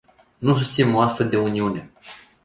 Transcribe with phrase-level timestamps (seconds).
[0.37, 1.91] Nu susținem o astfel de uniune.